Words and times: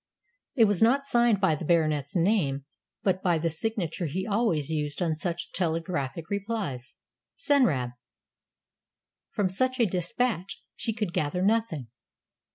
It 0.55 0.65
was 0.65 0.81
not 0.81 1.05
signed 1.05 1.39
by 1.39 1.53
the 1.53 1.63
Baronet's 1.63 2.15
name, 2.15 2.65
but 3.03 3.21
by 3.21 3.37
the 3.37 3.51
signature 3.51 4.07
he 4.07 4.25
always 4.25 4.71
used 4.71 4.99
on 4.99 5.15
such 5.15 5.51
telegraphic 5.51 6.27
replies: 6.27 6.95
"Senrab." 7.37 7.91
From 9.29 9.47
such 9.47 9.79
a 9.79 9.85
despatch 9.85 10.59
she 10.75 10.91
could 10.91 11.13
gather 11.13 11.43
nothing. 11.43 11.89